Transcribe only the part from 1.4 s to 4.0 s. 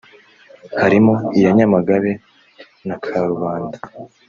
Nyamagabe na Karubanda